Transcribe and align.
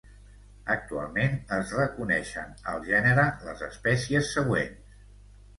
Actualment 0.75 1.35
es 1.57 1.75
reconeixen 1.81 2.57
al 2.73 2.83
gènere 2.89 3.29
les 3.51 3.63
espècies 3.71 4.33
següents. 4.39 4.99